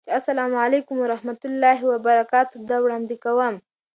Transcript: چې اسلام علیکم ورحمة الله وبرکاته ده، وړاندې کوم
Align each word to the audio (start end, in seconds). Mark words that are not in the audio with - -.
چې 0.05 0.11
اسلام 0.19 0.51
علیکم 0.63 0.95
ورحمة 1.01 1.39
الله 1.49 1.77
وبرکاته 1.91 2.57
ده، 2.69 2.77
وړاندې 2.81 3.15
کوم 3.23 3.55